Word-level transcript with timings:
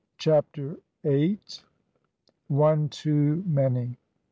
CHAPTER 0.17 0.79
EIGHT. 1.05 1.63
ONE 2.47 2.89
TOO 2.89 3.43
MANY. 3.45 3.99